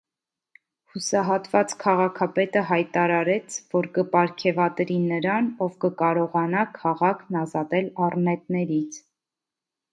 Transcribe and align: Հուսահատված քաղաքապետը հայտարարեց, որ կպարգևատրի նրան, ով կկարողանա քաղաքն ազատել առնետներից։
Հուսահատված 0.93 1.75
քաղաքապետը 1.83 2.63
հայտարարեց, 2.69 3.59
որ 3.77 3.89
կպարգևատրի 3.99 4.99
նրան, 5.05 5.53
ով 5.69 5.79
կկարողանա 5.87 6.67
քաղաքն 6.81 7.41
ազատել 7.47 7.95
առնետներից։ 8.09 9.03